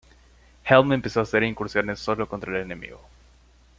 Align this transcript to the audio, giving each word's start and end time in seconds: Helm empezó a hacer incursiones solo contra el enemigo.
Helm 0.65 0.93
empezó 0.93 1.19
a 1.19 1.23
hacer 1.23 1.43
incursiones 1.43 1.99
solo 1.99 2.27
contra 2.27 2.51
el 2.57 2.63
enemigo. 2.63 3.01